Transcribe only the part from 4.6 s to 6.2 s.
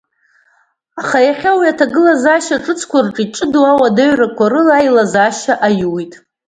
аилазаашьа аиуит.